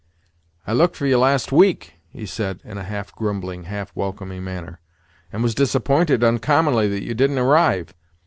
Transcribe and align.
"I 0.65 0.73
looked 0.73 0.95
for 0.95 1.05
you 1.05 1.19
last 1.19 1.51
week," 1.51 1.93
he 2.09 2.25
said, 2.25 2.59
in 2.63 2.79
a 2.79 2.83
half 2.83 3.13
grumbling, 3.15 3.65
half 3.65 3.95
welcoming 3.95 4.43
manner; 4.43 4.79
"and 5.31 5.43
was 5.43 5.53
disappointed 5.53 6.23
uncommonly 6.23 6.87
that 6.87 7.03
you 7.03 7.13
didn't 7.13 7.37
arrive. 7.37 7.93